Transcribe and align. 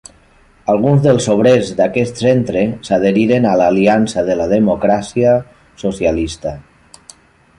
Alguns 0.71 1.01
dels 1.01 1.27
obrers 1.33 1.67
d'aquest 1.81 2.21
centre 2.23 2.63
s'adheriren 2.87 3.45
a 3.49 3.53
l'Aliança 3.61 4.23
de 4.31 4.39
la 4.39 4.49
Democràcia 4.55 5.37
Socialista. 5.83 6.55